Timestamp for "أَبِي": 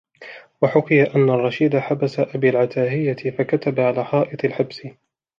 2.19-2.49